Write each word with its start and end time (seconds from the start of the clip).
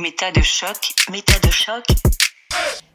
Méta 0.00 0.30
de 0.30 0.42
choc, 0.42 0.94
méta 1.10 1.36
de 1.44 1.50
choc. 1.50 1.84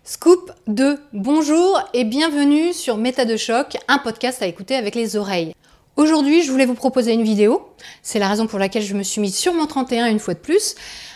Scoop 0.06 0.54
2, 0.68 0.98
bonjour 1.12 1.82
et 1.94 2.06
bienvenue 2.06 2.72
sur 2.72 2.96
Méta 2.96 3.26
de 3.26 3.36
choc, 3.36 3.76
un 3.90 3.98
podcast 3.98 4.42
à 4.42 4.48
écouter 4.48 4.78
avec 4.78 4.96
les 4.96 5.18
oreilles. 5.18 5.54
Aujourd'hui, 5.98 6.44
je 6.44 6.50
voulais 6.50 6.66
vous 6.66 6.76
proposer 6.76 7.12
une 7.12 7.24
vidéo. 7.24 7.68
C'est 8.04 8.20
la 8.20 8.30
raison 8.30 8.48
pour 8.48 8.58
laquelle 8.58 8.84
je 8.84 8.94
me 8.94 9.04
suis 9.04 9.20
mise 9.20 9.36
sur 9.36 9.54
mon 9.54 9.66
31 9.66 10.06
une 10.06 10.20
fois 10.20 10.34
de 10.34 10.40
plus. 10.40 10.76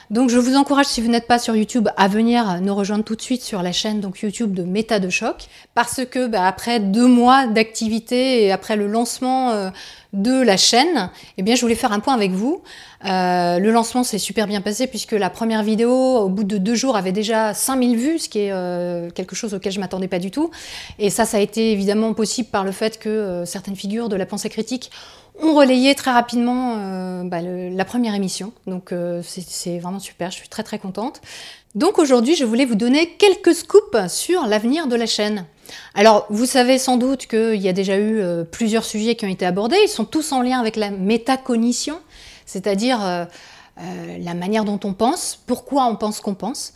Donc 0.10 0.30
je 0.30 0.38
vous 0.38 0.56
encourage, 0.56 0.86
si 0.86 1.02
vous 1.02 1.10
n'êtes 1.10 1.28
pas 1.28 1.38
sur 1.38 1.54
YouTube, 1.54 1.90
à 1.98 2.08
venir 2.08 2.62
nous 2.62 2.74
rejoindre 2.74 3.04
tout 3.04 3.16
de 3.16 3.22
suite 3.22 3.42
sur 3.42 3.62
la 3.62 3.74
chaîne 3.74 4.00
donc 4.00 4.22
YouTube 4.22 4.54
de 4.54 4.64
Méta 4.64 5.00
de 5.00 5.10
Choc. 5.10 5.48
Parce 5.74 6.06
que 6.06 6.28
bah, 6.28 6.48
après 6.48 6.80
deux 6.80 7.08
mois 7.08 7.46
d'activité 7.46 8.46
et 8.46 8.54
après 8.54 8.78
le 8.78 8.88
lancement 8.88 9.52
euh, 9.52 9.70
de 10.14 10.42
la 10.42 10.56
chaîne, 10.56 11.10
eh 11.38 11.42
bien 11.42 11.56
je 11.56 11.62
voulais 11.62 11.76
faire 11.76 11.92
un 11.92 12.00
point 12.00 12.14
avec 12.14 12.32
vous. 12.32 12.62
Euh, 13.04 13.60
le 13.60 13.70
lancement 13.70 14.06
s'est 14.06 14.18
super 14.18 14.48
bien 14.48 14.62
passé 14.62 14.88
puisque 14.88 15.12
la 15.12 15.30
première 15.30 15.62
vidéo, 15.62 15.92
au 15.92 16.30
bout 16.30 16.46
de 16.46 16.58
deux 16.58 16.76
jours, 16.76 16.96
avait 16.96 17.12
déjà 17.12 17.54
5000 17.54 17.98
vues, 17.98 18.20
ce 18.20 18.30
qui 18.30 18.40
est 18.40 18.52
euh, 18.54 19.10
quelque 19.10 19.36
chose 19.36 19.54
auquel 19.54 19.74
je 19.74 19.82
m'attendais 19.82 20.08
pas 20.08 20.20
du 20.20 20.32
tout. 20.32 20.52
Et 21.00 21.10
ça, 21.10 21.26
ça 21.26 21.36
a 21.36 21.42
été 21.42 21.74
évidemment 21.74 22.14
possible 22.14 22.48
par 22.48 22.64
le 22.64 22.72
fait 22.72 22.98
que 22.98 23.44
certaines 23.46 23.76
figures 23.76 24.08
de 24.08 24.16
la 24.16 24.26
pensée 24.26 24.50
critique 24.50 24.90
ont 25.42 25.56
relayé 25.56 25.96
très 25.96 26.12
rapidement 26.12 26.76
euh, 26.78 27.24
bah, 27.24 27.42
la 27.42 27.86
première 27.86 28.16
émission. 28.16 28.52
Donc 28.66 28.92
euh, 28.92 29.22
c'est 29.24 29.80
vraiment 29.80 30.00
super, 30.00 30.32
je 30.32 30.38
suis 30.38 30.50
très 30.50 30.64
très 30.64 30.80
contente. 30.80 31.22
Donc 31.76 32.00
aujourd'hui, 32.00 32.36
je 32.36 32.46
voulais 32.46 32.66
vous 32.66 32.76
donner 32.76 33.10
quelques 33.18 33.54
scoops 33.54 34.08
sur 34.08 34.46
l'avenir 34.48 34.88
de 34.88 34.96
la 34.96 35.06
chaîne. 35.06 35.46
Alors, 35.94 36.26
vous 36.30 36.46
savez 36.46 36.78
sans 36.80 36.98
doute 36.98 37.28
qu'il 37.28 37.62
y 37.62 37.68
a 37.68 37.74
déjà 37.74 37.98
eu 37.98 38.20
euh, 38.20 38.44
plusieurs 38.44 38.86
sujets 38.86 39.16
qui 39.16 39.26
ont 39.26 39.30
été 39.30 39.46
abordés. 39.46 39.78
Ils 39.84 39.90
sont 39.90 40.06
tous 40.06 40.32
en 40.32 40.42
lien 40.42 40.60
avec 40.60 40.76
la 40.76 40.90
métacognition, 40.90 42.00
c'est-à-dire 42.46 43.28
la 43.78 44.34
manière 44.34 44.66
dont 44.66 44.80
on 44.84 44.94
pense, 44.94 45.40
pourquoi 45.46 45.86
on 45.86 45.96
pense 45.96 46.20
qu'on 46.20 46.34
pense. 46.34 46.74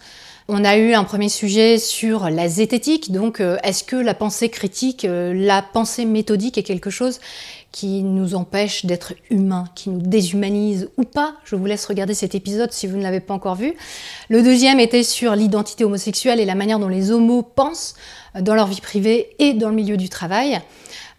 On 0.48 0.66
a 0.66 0.76
eu 0.78 0.94
un 0.94 1.05
premier 1.05 1.30
sujet 1.30 1.78
sur 1.78 2.30
la 2.30 2.50
zététique, 2.50 3.12
donc 3.12 3.41
est-ce 3.63 3.84
que 3.84 3.96
la 3.96 4.13
pensée 4.13 4.50
critique, 4.50 5.07
la 5.10 5.62
pensée 5.62 6.05
méthodique 6.05 6.57
est 6.57 6.63
quelque 6.63 6.90
chose 6.90 7.20
qui 7.72 8.04
nous 8.04 8.36
empêche 8.36 8.86
d'être 8.86 9.14
humains, 9.30 9.66
qui 9.76 9.90
nous 9.90 10.02
déshumanise 10.02 10.90
ou 10.98 11.04
pas. 11.04 11.36
Je 11.46 11.55
vous 11.55 11.66
laisse 11.66 11.86
regarder 11.86 12.13
cet 12.13 12.36
épisode 12.36 12.72
si 12.72 12.86
vous 12.86 12.98
ne 12.98 13.04
l'avez 13.04 13.22
pas 13.22 13.34
encore 13.34 13.55
vu. 13.55 13.74
Le 14.30 14.44
deuxième 14.44 14.80
était 14.80 15.04
sur 15.04 15.36
l'identité 15.36 15.86
homosexuelle 15.86 16.40
et 16.40 16.46
la 16.46 16.55
manière 16.55 16.80
dont 16.80 16.90
les 16.90 17.12
homos 17.12 17.44
pensent 17.44 17.96
dans 18.40 18.55
leur 18.55 18.68
vie 18.68 18.82
privée 18.82 19.36
et 19.40 19.54
dans 19.54 19.70
le 19.70 19.76
milieu 19.76 19.98
du 19.98 20.10
travail. 20.10 20.62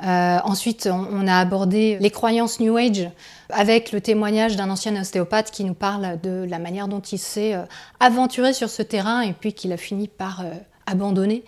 Euh, 0.05 0.39
ensuite, 0.45 0.89
on, 0.91 1.29
a 1.29 1.39
abordé 1.39 1.97
les 2.01 2.11
croyances 2.11 2.59
New 2.59 2.77
Age 2.77 3.09
avec 3.51 3.93
le 3.93 4.01
témoignage 4.01 4.57
d'un 4.57 4.69
ancien 4.69 5.01
ostéopathe 5.01 5.51
qui 5.51 5.65
nous 5.65 5.75
parle 5.75 6.21
de 6.21 6.45
la 6.49 6.59
manière 6.59 6.89
dont 6.89 7.01
il 7.01 7.19
s'est 7.19 7.55
euh, 7.55 7.63
aventuré 8.01 8.53
sur 8.53 8.69
ce 8.69 8.83
terrain 8.83 9.21
et 9.21 9.33
puis 9.33 9.53
qu'il 9.53 9.73
a 9.73 9.77
fini 9.77 10.09
par 10.09 10.41
euh, 10.41 10.51
abandonner 10.87 11.45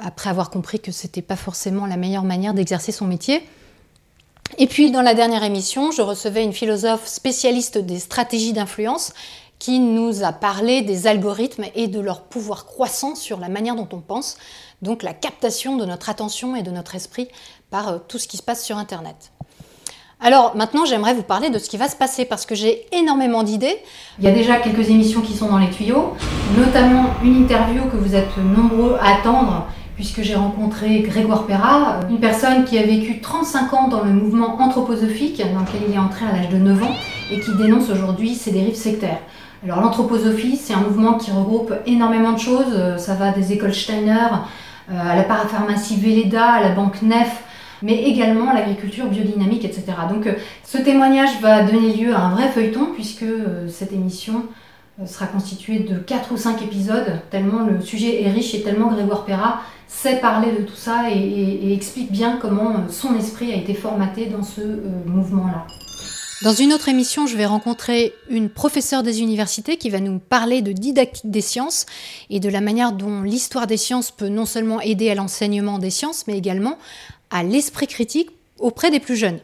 après 0.00 0.30
avoir 0.30 0.50
compris 0.50 0.78
que 0.78 0.92
c'était 0.92 1.22
pas 1.22 1.34
forcément 1.34 1.86
la 1.86 1.96
meilleure 1.96 2.22
manière 2.22 2.54
d'exercer 2.54 2.92
son 2.92 3.06
métier. 3.06 3.42
Et 4.58 4.66
puis 4.66 4.90
dans 4.90 5.02
la 5.02 5.12
dernière 5.12 5.44
émission, 5.44 5.90
je 5.90 6.00
recevais 6.00 6.42
une 6.42 6.54
philosophe 6.54 7.06
spécialiste 7.06 7.76
des 7.76 7.98
stratégies 7.98 8.54
d'influence 8.54 9.12
qui 9.58 9.80
nous 9.80 10.24
a 10.24 10.32
parlé 10.32 10.80
des 10.80 11.06
algorithmes 11.06 11.64
et 11.74 11.88
de 11.88 12.00
leur 12.00 12.22
pouvoir 12.22 12.64
croissant 12.64 13.14
sur 13.14 13.38
la 13.38 13.50
manière 13.50 13.76
dont 13.76 13.88
on 13.92 14.00
pense, 14.00 14.38
donc 14.80 15.02
la 15.02 15.12
captation 15.12 15.76
de 15.76 15.84
notre 15.84 16.08
attention 16.08 16.56
et 16.56 16.62
de 16.62 16.70
notre 16.70 16.94
esprit 16.94 17.28
par 17.70 17.88
euh, 17.88 17.98
tout 18.08 18.18
ce 18.18 18.28
qui 18.28 18.38
se 18.38 18.42
passe 18.42 18.64
sur 18.64 18.78
Internet. 18.78 19.30
Alors 20.20 20.56
maintenant, 20.56 20.86
j'aimerais 20.86 21.12
vous 21.12 21.22
parler 21.22 21.50
de 21.50 21.58
ce 21.58 21.68
qui 21.68 21.76
va 21.76 21.88
se 21.88 21.96
passer 21.96 22.24
parce 22.24 22.46
que 22.46 22.54
j'ai 22.54 22.86
énormément 22.92 23.42
d'idées. 23.42 23.76
Il 24.18 24.24
y 24.24 24.28
a 24.28 24.32
déjà 24.32 24.56
quelques 24.56 24.88
émissions 24.88 25.20
qui 25.20 25.34
sont 25.34 25.48
dans 25.48 25.58
les 25.58 25.70
tuyaux, 25.70 26.14
notamment 26.56 27.10
une 27.22 27.42
interview 27.42 27.84
que 27.90 27.96
vous 27.98 28.14
êtes 28.14 28.36
nombreux 28.38 28.96
à 29.02 29.16
attendre 29.16 29.66
puisque 29.96 30.22
j'ai 30.22 30.36
rencontré 30.36 31.00
Grégoire 31.00 31.46
Perra, 31.46 32.00
une 32.08 32.20
personne 32.20 32.64
qui 32.64 32.78
a 32.78 32.82
vécu 32.82 33.20
35 33.20 33.74
ans 33.74 33.88
dans 33.88 34.04
le 34.04 34.12
mouvement 34.12 34.60
anthroposophique, 34.60 35.38
dans 35.38 35.60
lequel 35.60 35.80
il 35.88 35.94
est 35.94 35.98
entré 35.98 36.24
à 36.26 36.32
l'âge 36.36 36.50
de 36.50 36.58
9 36.58 36.82
ans, 36.82 36.94
et 37.32 37.40
qui 37.40 37.54
dénonce 37.56 37.90
aujourd'hui 37.90 38.34
ses 38.34 38.52
dérives 38.52 38.76
sectaires. 38.76 39.20
Alors 39.64 39.80
l'anthroposophie, 39.80 40.56
c'est 40.56 40.74
un 40.74 40.80
mouvement 40.80 41.14
qui 41.14 41.30
regroupe 41.32 41.74
énormément 41.86 42.32
de 42.32 42.38
choses, 42.38 42.98
ça 42.98 43.14
va 43.14 43.32
des 43.32 43.52
écoles 43.52 43.74
Steiner 43.74 44.28
euh, 44.88 44.94
à 44.94 45.16
la 45.16 45.24
parapharmacie 45.24 45.96
Véleda, 45.96 46.44
à 46.44 46.60
la 46.60 46.68
banque 46.68 47.02
Nef, 47.02 47.42
mais 47.82 48.04
également 48.04 48.50
à 48.50 48.54
l'agriculture 48.54 49.06
biodynamique, 49.06 49.64
etc. 49.64 49.84
Donc 50.08 50.28
euh, 50.28 50.34
ce 50.64 50.78
témoignage 50.78 51.40
va 51.40 51.64
donner 51.64 51.92
lieu 51.92 52.14
à 52.14 52.20
un 52.20 52.30
vrai 52.30 52.48
feuilleton, 52.48 52.90
puisque 52.94 53.24
euh, 53.24 53.68
cette 53.68 53.92
émission 53.92 54.44
sera 55.04 55.26
constituée 55.26 55.80
de 55.80 55.98
4 55.98 56.32
ou 56.32 56.36
5 56.36 56.62
épisodes, 56.62 57.20
tellement 57.30 57.64
le 57.64 57.80
sujet 57.80 58.22
est 58.22 58.30
riche 58.30 58.54
et 58.54 58.62
tellement 58.62 58.86
Grégoire 58.86 59.24
Perra 59.24 59.60
sait 59.88 60.16
parler 60.16 60.52
de 60.52 60.62
tout 60.62 60.76
ça 60.76 61.10
et, 61.10 61.72
explique 61.72 62.10
bien 62.10 62.38
comment 62.40 62.70
euh, 62.70 62.88
son 62.90 63.16
esprit 63.16 63.52
a 63.52 63.56
été 63.56 63.74
formaté 63.74 64.26
dans 64.26 64.42
ce 64.42 64.60
euh, 64.60 64.80
mouvement-là. 65.06 65.66
Dans 66.42 66.52
une 66.52 66.74
autre 66.74 66.90
émission, 66.90 67.26
je 67.26 67.36
vais 67.36 67.46
rencontrer 67.46 68.12
une 68.28 68.50
professeure 68.50 69.02
des 69.02 69.22
universités 69.22 69.78
qui 69.78 69.88
va 69.88 70.00
nous 70.00 70.18
parler 70.18 70.60
de 70.60 70.72
didactique 70.72 71.30
des 71.30 71.40
sciences 71.40 71.86
et 72.28 72.40
de 72.40 72.48
la 72.50 72.60
manière 72.60 72.92
dont 72.92 73.22
l'histoire 73.22 73.66
des 73.66 73.78
sciences 73.78 74.10
peut 74.10 74.28
non 74.28 74.44
seulement 74.44 74.80
aider 74.82 75.08
à 75.08 75.14
l'enseignement 75.14 75.78
des 75.78 75.90
sciences, 75.90 76.26
mais 76.26 76.36
également 76.36 76.76
à 77.30 77.42
l'esprit 77.42 77.86
critique 77.86 78.30
auprès 78.58 78.90
des 78.90 79.00
plus 79.00 79.16
jeunes. 79.16 79.38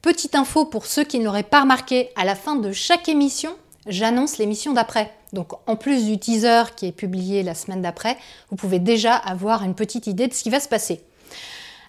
Petite 0.00 0.34
info 0.34 0.64
pour 0.64 0.86
ceux 0.86 1.04
qui 1.04 1.18
ne 1.18 1.24
l'auraient 1.24 1.42
pas 1.42 1.60
remarqué, 1.60 2.08
à 2.16 2.24
la 2.24 2.34
fin 2.34 2.56
de 2.56 2.72
chaque 2.72 3.10
émission, 3.10 3.54
j'annonce 3.86 4.38
l'émission 4.38 4.72
d'après. 4.72 5.10
Donc 5.32 5.52
en 5.66 5.76
plus 5.76 6.06
du 6.06 6.18
teaser 6.18 6.74
qui 6.76 6.86
est 6.86 6.92
publié 6.92 7.42
la 7.42 7.54
semaine 7.54 7.82
d'après, 7.82 8.16
vous 8.50 8.56
pouvez 8.56 8.78
déjà 8.78 9.14
avoir 9.14 9.62
une 9.64 9.74
petite 9.74 10.06
idée 10.06 10.28
de 10.28 10.34
ce 10.34 10.42
qui 10.42 10.50
va 10.50 10.60
se 10.60 10.68
passer. 10.68 11.02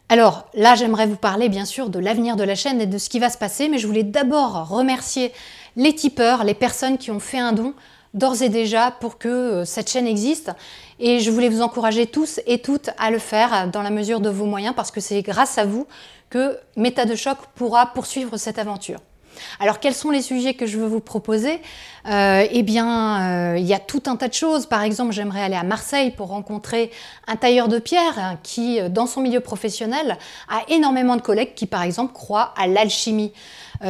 Alors 0.10 0.48
là, 0.54 0.76
j'aimerais 0.76 1.08
vous 1.08 1.16
parler 1.16 1.50
bien 1.50 1.66
sûr 1.66 1.90
de 1.90 2.00
l'avenir 2.00 2.36
de 2.36 2.44
la 2.44 2.56
chaîne 2.56 2.82
et 2.82 2.86
de 2.86 2.98
ce 2.98 3.10
qui 3.10 3.20
va 3.20 3.30
se 3.30 3.38
passer, 3.38 3.70
mais 3.70 3.78
je 3.78 3.88
voulais 3.88 4.04
d'abord 4.04 4.70
remercier 4.70 5.32
les 5.76 5.96
tipeurs, 5.96 6.44
les 6.44 6.54
personnes 6.54 6.98
qui 6.98 7.10
ont 7.10 7.20
fait 7.20 7.40
un 7.40 7.54
don 7.54 7.74
d'ores 8.14 8.44
et 8.44 8.50
déjà 8.50 8.92
pour 8.92 9.18
que 9.18 9.28
euh, 9.28 9.66
cette 9.66 9.90
chaîne 9.90 10.06
existe. 10.06 10.52
Et 11.00 11.20
je 11.20 11.32
voulais 11.32 11.50
vous 11.50 11.62
encourager 11.62 12.06
tous 12.06 12.40
et 12.46 12.60
toutes 12.60 12.92
à 13.00 13.10
le 13.10 13.18
faire 13.18 13.68
dans 13.72 13.82
la 13.82 13.90
mesure 13.90 14.20
de 14.20 14.30
vos 14.30 14.46
moyens 14.46 14.76
parce 14.76 14.92
que 14.92 15.00
c'est 15.00 15.22
grâce 15.22 15.58
à 15.58 15.66
vous 15.66 15.88
que 16.30 16.58
Méta 16.76 17.06
de 17.06 17.16
choc 17.16 17.38
pourra 17.56 17.88
poursuivre 17.88 18.38
cette 18.38 18.60
aventure. 18.60 19.00
Alors 19.60 19.80
quels 19.80 19.94
sont 19.94 20.10
les 20.10 20.22
sujets 20.22 20.54
que 20.54 20.66
je 20.66 20.78
veux 20.78 20.88
vous 20.88 21.00
proposer 21.00 21.62
euh, 22.08 22.46
Eh 22.52 22.64
bien, 22.64 23.54
euh, 23.54 23.58
il 23.58 23.66
y 23.66 23.74
a 23.74 23.80
tout 23.80 24.04
un 24.08 24.16
tas 24.16 24.28
de 24.28 24.34
choses. 24.34 24.66
Par 24.66 24.82
exemple, 24.84 25.12
j'aimerais 25.12 25.42
aller 25.42 25.56
à 25.56 25.64
Marseille 25.64 26.12
pour 26.12 26.28
rencontrer 26.28 26.92
un 27.28 27.36
tailleur 27.36 27.68
de 27.68 27.80
pierre 27.80 28.18
hein, 28.18 28.40
qui, 28.44 28.80
euh, 28.80 28.90
dans 28.90 29.06
son 29.06 29.22
milieu 29.22 29.40
professionnel, 29.40 30.18
a 30.50 30.62
énormément 30.70 31.16
de 31.16 31.22
collègues 31.22 31.54
qui, 31.56 31.66
par 31.66 31.84
exemple, 31.84 32.14
croient 32.14 32.54
à 32.58 32.68
l'alchimie. 32.68 33.32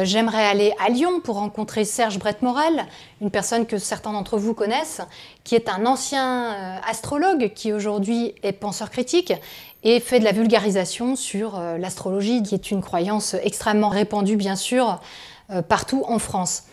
j'aimerais 0.02 0.44
aller 0.44 0.72
à 0.84 0.88
Lyon 0.88 1.20
pour 1.22 1.36
rencontrer 1.36 1.84
Serge 1.84 2.18
Brett-Morel, 2.18 2.86
une 3.20 3.30
personne 3.30 3.64
que 3.64 3.78
certains 3.78 4.12
d'entre 4.12 4.38
vous 4.38 4.54
connaissent, 4.54 5.00
qui 5.44 5.54
est 5.54 5.68
un 5.68 5.86
ancien 5.86 6.80
astrologue 6.84 7.52
qui 7.54 7.72
aujourd'hui 7.72 8.34
est 8.42 8.52
penseur 8.52 8.90
critique 8.90 9.32
et 9.84 10.00
fait 10.00 10.18
de 10.18 10.24
la 10.24 10.32
vulgarisation 10.32 11.14
sur 11.14 11.60
l'astrologie, 11.78 12.42
qui 12.42 12.54
est 12.54 12.70
une 12.72 12.82
croyance 12.82 13.34
extrêmement 13.34 13.90
répandue, 13.90 14.36
bien 14.36 14.56
sûr, 14.56 15.00
partout 15.68 16.04
en 16.08 16.18
France. 16.18 16.64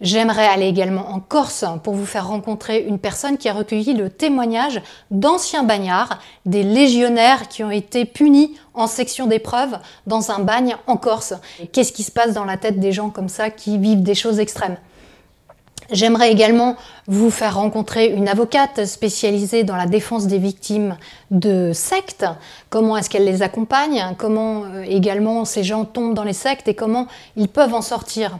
J'aimerais 0.00 0.46
aller 0.46 0.66
également 0.66 1.10
en 1.10 1.20
Corse 1.20 1.64
pour 1.82 1.94
vous 1.94 2.06
faire 2.06 2.28
rencontrer 2.28 2.82
une 2.82 2.98
personne 2.98 3.36
qui 3.36 3.50
a 3.50 3.52
recueilli 3.52 3.92
le 3.92 4.08
témoignage 4.08 4.80
d'anciens 5.10 5.62
bagnards, 5.62 6.18
des 6.46 6.62
légionnaires 6.62 7.48
qui 7.48 7.62
ont 7.64 7.70
été 7.70 8.06
punis 8.06 8.56
en 8.72 8.86
section 8.86 9.26
d'épreuve 9.26 9.78
dans 10.06 10.30
un 10.30 10.38
bagne 10.38 10.76
en 10.86 10.96
Corse. 10.96 11.34
Qu'est-ce 11.72 11.92
qui 11.92 12.02
se 12.02 12.10
passe 12.10 12.32
dans 12.32 12.46
la 12.46 12.56
tête 12.56 12.80
des 12.80 12.92
gens 12.92 13.10
comme 13.10 13.28
ça 13.28 13.50
qui 13.50 13.76
vivent 13.76 14.02
des 14.02 14.14
choses 14.14 14.38
extrêmes? 14.38 14.78
J'aimerais 15.92 16.30
également 16.30 16.76
vous 17.08 17.30
faire 17.30 17.56
rencontrer 17.56 18.12
une 18.12 18.28
avocate 18.28 18.84
spécialisée 18.84 19.64
dans 19.64 19.74
la 19.74 19.86
défense 19.86 20.28
des 20.28 20.38
victimes 20.38 20.96
de 21.32 21.72
sectes. 21.74 22.24
Comment 22.68 22.96
est-ce 22.96 23.10
qu'elle 23.10 23.24
les 23.24 23.42
accompagne? 23.42 24.14
Comment 24.16 24.64
euh, 24.64 24.82
également 24.82 25.44
ces 25.44 25.64
gens 25.64 25.84
tombent 25.84 26.14
dans 26.14 26.22
les 26.22 26.32
sectes 26.32 26.68
et 26.68 26.74
comment 26.74 27.08
ils 27.36 27.48
peuvent 27.48 27.74
en 27.74 27.82
sortir? 27.82 28.38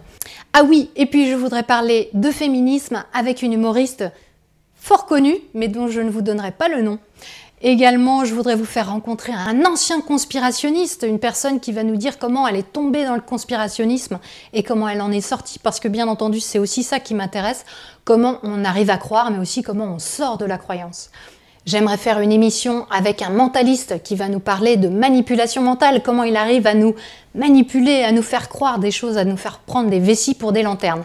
Ah 0.53 0.63
oui, 0.63 0.91
et 0.95 1.07
puis 1.07 1.29
je 1.29 1.35
voudrais 1.35 1.65
parler 1.65 2.09
de 2.15 2.31
féminisme 2.31 3.03
avec 3.13 3.43
une 3.43 3.53
humoriste 3.53 4.05
fort 4.77 5.07
connue, 5.07 5.37
mais 5.53 5.67
dont 5.67 5.89
je 5.89 6.01
ne 6.01 6.11
vous 6.11 6.23
donnerai 6.23 6.53
pas 6.53 6.69
le 6.69 6.83
nom, 6.83 6.99
Également, 7.63 8.25
je 8.25 8.33
voudrais 8.33 8.55
vous 8.55 8.65
faire 8.65 8.89
rencontrer 8.89 9.33
un 9.33 9.67
ancien 9.67 10.01
conspirationniste, 10.01 11.05
une 11.07 11.19
personne 11.19 11.61
qui 11.61 11.73
va 11.73 11.83
nous 11.83 11.97
dire 11.97 12.19
comment 12.19 12.49
elle 12.49 12.57
est 12.57 12.73
tombée 12.73 13.05
dans 13.05 13.15
le 13.15 13.21
conspirationnisme 13.21 14.19
et 14.55 14.63
comment 14.63 14.89
elle 14.89 15.03
en 15.03 15.13
est 15.13 15.21
sortie, 15.21 15.59
parce 15.59 15.79
que 15.79 15.89
bien 15.89 16.09
entendu, 16.09 16.41
c'est 16.41 16.59
aussi 16.59 16.83
ça 16.83 17.01
qui 17.01 17.15
m'intéresse, 17.15 17.67
comment 18.05 18.39
on 18.45 18.65
arrive 18.65 18.89
à 18.89 18.97
croire, 18.97 19.31
mais 19.31 19.39
aussi 19.39 19.61
comment 19.61 19.85
on 19.85 19.99
sort 19.99 20.39
de 20.39 20.47
la 20.47 20.57
croyance. 20.57 21.11
J'aimerais 21.67 21.99
faire 21.99 22.21
une 22.21 22.33
émission 22.33 22.87
avec 22.91 23.21
un 23.21 23.29
mentaliste 23.29 24.03
qui 24.03 24.17
va 24.17 24.29
nous 24.29 24.41
parler 24.41 24.79
de 24.79 24.89
manipulation 24.89 25.61
mentale, 25.61 26.03
comment 26.03 26.23
il 26.23 26.37
arrive 26.37 26.67
à 26.67 26.73
nous 26.73 26.95
manipuler, 27.35 28.03
à 28.05 28.13
nous 28.13 28.23
faire 28.23 28.49
croire 28.49 28.79
des 28.79 28.91
choses, 28.91 29.19
à 29.19 29.25
nous 29.27 29.37
faire 29.37 29.59
prendre 29.59 29.91
des 29.91 30.01
vessies 30.01 30.35
pour 30.35 30.53
des 30.53 30.63
lanternes. 30.63 31.05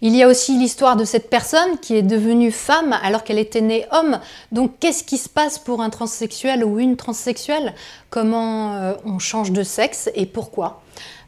Il 0.00 0.14
y 0.14 0.22
a 0.22 0.28
aussi 0.28 0.56
l'histoire 0.56 0.94
de 0.94 1.04
cette 1.04 1.28
personne 1.28 1.78
qui 1.82 1.96
est 1.96 2.02
devenue 2.02 2.52
femme 2.52 2.96
alors 3.02 3.24
qu'elle 3.24 3.38
était 3.38 3.60
née 3.60 3.84
homme. 3.90 4.20
Donc 4.52 4.78
qu'est-ce 4.78 5.02
qui 5.02 5.18
se 5.18 5.28
passe 5.28 5.58
pour 5.58 5.82
un 5.82 5.90
transsexuel 5.90 6.64
ou 6.64 6.78
une 6.78 6.96
transsexuelle? 6.96 7.74
Comment 8.08 8.74
euh, 8.74 8.94
on 9.04 9.18
change 9.18 9.50
de 9.50 9.64
sexe 9.64 10.08
et 10.14 10.26
pourquoi? 10.26 10.82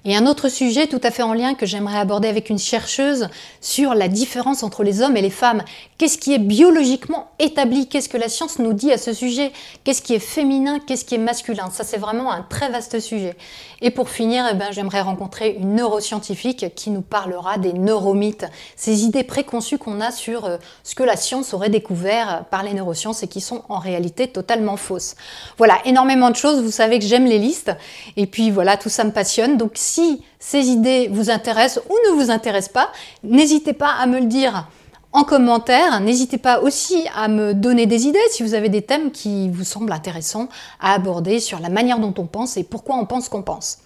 Et 0.04 0.16
un 0.16 0.26
autre 0.26 0.48
sujet 0.48 0.86
tout 0.86 1.00
à 1.02 1.10
fait 1.10 1.22
en 1.22 1.34
lien 1.34 1.54
que 1.54 1.66
j'aimerais 1.66 1.98
aborder 1.98 2.28
avec 2.28 2.48
une 2.48 2.58
chercheuse 2.58 3.28
sur 3.60 3.94
la 3.94 4.08
différence 4.08 4.62
entre 4.62 4.82
les 4.82 5.02
hommes 5.02 5.16
et 5.16 5.20
les 5.20 5.28
femmes. 5.30 5.62
Qu'est-ce 5.98 6.16
qui 6.16 6.32
est 6.32 6.38
biologiquement 6.38 7.32
établi? 7.38 7.86
Qu'est-ce 7.86 8.08
que 8.08 8.16
la 8.16 8.30
science 8.30 8.58
nous 8.58 8.72
dit 8.72 8.90
à 8.90 8.96
ce 8.96 9.12
sujet? 9.12 9.52
Qu'est-ce 9.84 10.00
qui 10.00 10.14
est 10.14 10.18
féminin? 10.18 10.78
Qu'est-ce 10.78 11.04
qui 11.04 11.16
est 11.16 11.18
masculin? 11.18 11.68
Ça, 11.70 11.84
c'est 11.84 11.98
vraiment 11.98 12.32
un 12.32 12.40
très 12.40 12.70
vaste 12.70 12.98
sujet. 12.98 13.36
Et 13.82 13.90
pour 13.90 14.08
finir, 14.08 14.46
eh 14.50 14.54
ben, 14.54 14.68
j'aimerais 14.72 15.02
rencontrer 15.02 15.56
une 15.58 15.74
neuroscientifique 15.74 16.74
qui 16.74 16.88
nous 16.88 17.02
parlera 17.02 17.58
des 17.58 17.74
neuromythes, 17.74 18.46
ces 18.76 19.04
idées 19.04 19.24
préconçues 19.24 19.76
qu'on 19.76 20.00
a 20.00 20.10
sur 20.10 20.46
euh, 20.46 20.56
ce 20.82 20.94
que 20.94 21.02
la 21.02 21.16
science 21.16 21.52
aurait 21.52 21.68
découvert 21.68 22.46
par 22.50 22.62
les 22.62 22.72
neurosciences 22.72 23.22
et 23.22 23.28
qui 23.28 23.42
sont 23.42 23.64
en 23.68 23.78
réalité 23.78 24.28
totalement 24.28 24.78
fausses. 24.78 25.14
Voilà, 25.58 25.78
énormément 25.84 26.30
de 26.30 26.36
choses. 26.36 26.62
Vous 26.62 26.70
savez 26.70 26.98
que 26.98 27.04
j'aime 27.04 27.26
les 27.26 27.38
listes. 27.38 27.72
Et 28.16 28.26
puis 28.26 28.50
voilà, 28.50 28.78
tout 28.78 28.88
ça 28.88 29.04
me 29.04 29.12
passionne. 29.12 29.49
Donc 29.56 29.72
si 29.74 30.22
ces 30.38 30.68
idées 30.68 31.08
vous 31.12 31.30
intéressent 31.30 31.84
ou 31.88 31.94
ne 32.08 32.22
vous 32.22 32.30
intéressent 32.30 32.72
pas, 32.72 32.92
n'hésitez 33.22 33.72
pas 33.72 33.90
à 33.90 34.06
me 34.06 34.20
le 34.20 34.26
dire 34.26 34.68
en 35.12 35.24
commentaire. 35.24 36.00
N'hésitez 36.00 36.38
pas 36.38 36.60
aussi 36.60 37.04
à 37.14 37.28
me 37.28 37.54
donner 37.54 37.86
des 37.86 38.06
idées 38.06 38.18
si 38.30 38.42
vous 38.42 38.54
avez 38.54 38.68
des 38.68 38.82
thèmes 38.82 39.10
qui 39.10 39.50
vous 39.50 39.64
semblent 39.64 39.92
intéressants 39.92 40.48
à 40.80 40.94
aborder 40.94 41.40
sur 41.40 41.60
la 41.60 41.68
manière 41.68 41.98
dont 41.98 42.14
on 42.18 42.26
pense 42.26 42.56
et 42.56 42.64
pourquoi 42.64 42.96
on 42.96 43.06
pense 43.06 43.28
qu'on 43.28 43.42
pense. 43.42 43.78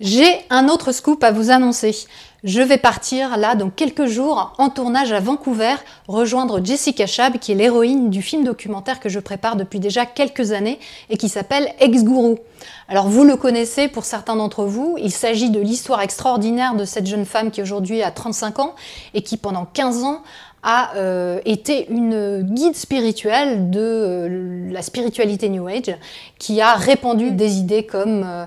J'ai 0.00 0.44
un 0.50 0.68
autre 0.68 0.92
scoop 0.92 1.22
à 1.22 1.30
vous 1.30 1.50
annoncer. 1.50 1.94
Je 2.44 2.60
vais 2.60 2.76
partir 2.76 3.36
là 3.36 3.54
dans 3.54 3.70
quelques 3.70 4.06
jours 4.06 4.52
en 4.58 4.68
tournage 4.68 5.12
à 5.12 5.20
Vancouver, 5.20 5.76
rejoindre 6.08 6.64
Jessica 6.64 7.06
Chab, 7.06 7.38
qui 7.38 7.52
est 7.52 7.54
l'héroïne 7.54 8.10
du 8.10 8.20
film 8.20 8.42
documentaire 8.42 8.98
que 8.98 9.08
je 9.08 9.20
prépare 9.20 9.54
depuis 9.54 9.78
déjà 9.78 10.06
quelques 10.06 10.50
années 10.50 10.80
et 11.08 11.16
qui 11.16 11.28
s'appelle 11.28 11.72
Ex-Gourou. 11.78 12.40
Alors 12.88 13.06
vous 13.06 13.22
le 13.22 13.36
connaissez 13.36 13.86
pour 13.86 14.04
certains 14.04 14.34
d'entre 14.34 14.64
vous, 14.64 14.96
il 14.98 15.12
s'agit 15.12 15.50
de 15.50 15.60
l'histoire 15.60 16.00
extraordinaire 16.00 16.74
de 16.74 16.84
cette 16.84 17.06
jeune 17.06 17.26
femme 17.26 17.52
qui 17.52 17.62
aujourd'hui 17.62 18.02
a 18.02 18.10
35 18.10 18.58
ans 18.58 18.74
et 19.14 19.22
qui 19.22 19.36
pendant 19.36 19.64
15 19.64 20.02
ans 20.02 20.22
a 20.62 20.94
euh, 20.96 21.40
été 21.44 21.90
une 21.90 22.42
guide 22.42 22.76
spirituelle 22.76 23.70
de 23.70 23.80
euh, 23.80 24.72
la 24.72 24.82
spiritualité 24.82 25.48
New 25.48 25.66
Age 25.66 25.96
qui 26.38 26.60
a 26.60 26.74
répandu 26.74 27.32
des 27.32 27.58
idées 27.58 27.84
comme 27.84 28.22
euh, 28.24 28.46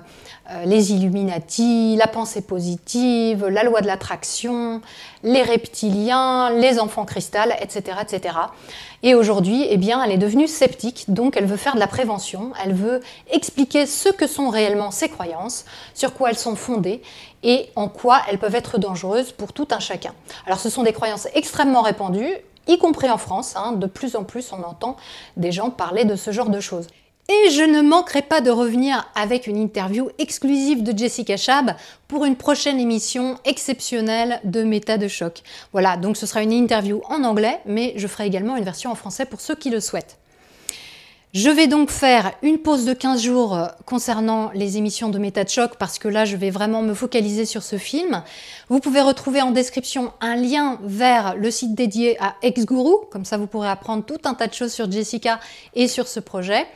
les 0.64 0.92
Illuminati, 0.92 1.96
la 1.96 2.06
pensée 2.06 2.40
positive, 2.40 3.46
la 3.46 3.64
loi 3.64 3.80
de 3.80 3.86
l'attraction, 3.86 4.80
les 5.22 5.42
reptiliens, 5.42 6.50
les 6.50 6.78
enfants 6.78 7.04
cristal, 7.04 7.56
etc. 7.60 7.98
etc. 8.02 8.36
Et 9.02 9.14
aujourd'hui, 9.14 9.66
eh 9.68 9.76
bien, 9.76 10.02
elle 10.02 10.12
est 10.12 10.18
devenue 10.18 10.48
sceptique, 10.48 11.04
donc 11.08 11.36
elle 11.36 11.46
veut 11.46 11.56
faire 11.56 11.74
de 11.74 11.80
la 11.80 11.86
prévention, 11.86 12.52
elle 12.64 12.74
veut 12.74 13.00
expliquer 13.30 13.86
ce 13.86 14.08
que 14.08 14.26
sont 14.26 14.48
réellement 14.48 14.90
ses 14.90 15.08
croyances, 15.08 15.64
sur 15.94 16.14
quoi 16.14 16.30
elles 16.30 16.38
sont 16.38 16.56
fondées 16.56 17.02
et 17.42 17.70
en 17.76 17.88
quoi 17.88 18.22
elles 18.28 18.38
peuvent 18.38 18.54
être 18.54 18.78
dangereuses 18.78 19.32
pour 19.32 19.52
tout 19.52 19.68
un 19.70 19.80
chacun. 19.80 20.14
Alors 20.46 20.58
ce 20.58 20.70
sont 20.70 20.82
des 20.82 20.92
croyances 20.92 21.28
extrêmement 21.34 21.82
répandues, 21.82 22.34
y 22.66 22.78
compris 22.78 23.10
en 23.10 23.18
France, 23.18 23.54
hein. 23.56 23.72
de 23.72 23.86
plus 23.86 24.16
en 24.16 24.24
plus 24.24 24.52
on 24.52 24.62
entend 24.62 24.96
des 25.36 25.52
gens 25.52 25.70
parler 25.70 26.04
de 26.04 26.16
ce 26.16 26.30
genre 26.30 26.50
de 26.50 26.60
choses. 26.60 26.88
Et 27.28 27.50
je 27.50 27.62
ne 27.62 27.82
manquerai 27.82 28.22
pas 28.22 28.40
de 28.40 28.52
revenir 28.52 29.10
avec 29.16 29.48
une 29.48 29.56
interview 29.56 30.10
exclusive 30.18 30.84
de 30.84 30.96
Jessica 30.96 31.36
Chab 31.36 31.72
pour 32.06 32.24
une 32.24 32.36
prochaine 32.36 32.78
émission 32.78 33.36
exceptionnelle 33.44 34.40
de 34.44 34.62
Méta 34.62 34.96
de 34.96 35.08
choc. 35.08 35.42
Voilà, 35.72 35.96
donc 35.96 36.16
ce 36.16 36.24
sera 36.24 36.44
une 36.44 36.52
interview 36.52 37.02
en 37.08 37.24
anglais, 37.24 37.58
mais 37.66 37.94
je 37.96 38.06
ferai 38.06 38.26
également 38.26 38.56
une 38.56 38.62
version 38.62 38.92
en 38.92 38.94
français 38.94 39.24
pour 39.24 39.40
ceux 39.40 39.56
qui 39.56 39.70
le 39.70 39.80
souhaitent. 39.80 40.18
Je 41.34 41.50
vais 41.50 41.66
donc 41.66 41.90
faire 41.90 42.32
une 42.42 42.58
pause 42.58 42.84
de 42.84 42.94
15 42.94 43.20
jours 43.20 43.58
concernant 43.84 44.52
les 44.54 44.76
émissions 44.78 45.08
de 45.08 45.18
Méta 45.18 45.42
de 45.42 45.48
choc 45.48 45.72
parce 45.78 45.98
que 45.98 46.06
là 46.06 46.24
je 46.24 46.36
vais 46.36 46.50
vraiment 46.50 46.80
me 46.80 46.94
focaliser 46.94 47.44
sur 47.44 47.64
ce 47.64 47.76
film. 47.76 48.22
Vous 48.68 48.78
pouvez 48.78 49.00
retrouver 49.00 49.42
en 49.42 49.50
description 49.50 50.12
un 50.20 50.36
lien 50.36 50.78
vers 50.84 51.34
le 51.34 51.50
site 51.50 51.74
dédié 51.74 52.16
à 52.22 52.36
Ex-Guru, 52.42 53.08
comme 53.10 53.24
ça 53.24 53.36
vous 53.36 53.48
pourrez 53.48 53.68
apprendre 53.68 54.04
tout 54.04 54.20
un 54.24 54.34
tas 54.34 54.46
de 54.46 54.54
choses 54.54 54.72
sur 54.72 54.90
Jessica 54.90 55.40
et 55.74 55.88
sur 55.88 56.06
ce 56.06 56.20
projet. 56.20 56.66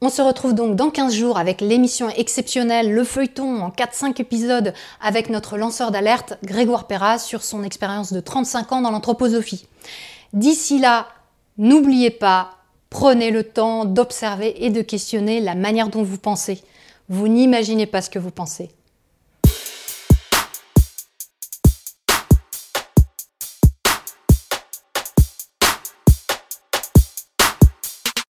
On 0.00 0.10
se 0.10 0.22
retrouve 0.22 0.54
donc 0.54 0.76
dans 0.76 0.90
15 0.90 1.12
jours 1.12 1.38
avec 1.38 1.60
l'émission 1.60 2.08
exceptionnelle, 2.10 2.92
le 2.92 3.02
feuilleton 3.02 3.62
en 3.62 3.70
4-5 3.70 4.20
épisodes 4.20 4.72
avec 5.00 5.28
notre 5.28 5.56
lanceur 5.58 5.90
d'alerte 5.90 6.38
Grégoire 6.44 6.86
Perras 6.86 7.18
sur 7.18 7.42
son 7.42 7.64
expérience 7.64 8.12
de 8.12 8.20
35 8.20 8.72
ans 8.72 8.80
dans 8.80 8.92
l'anthroposophie. 8.92 9.66
D'ici 10.32 10.78
là, 10.78 11.08
n'oubliez 11.56 12.10
pas, 12.10 12.58
prenez 12.90 13.32
le 13.32 13.42
temps 13.42 13.86
d'observer 13.86 14.64
et 14.64 14.70
de 14.70 14.82
questionner 14.82 15.40
la 15.40 15.56
manière 15.56 15.88
dont 15.88 16.04
vous 16.04 16.18
pensez. 16.18 16.62
Vous 17.08 17.26
n'imaginez 17.26 17.86
pas 17.86 18.00
ce 18.00 18.10
que 18.10 18.20
vous 18.20 18.30
pensez. 18.30 18.70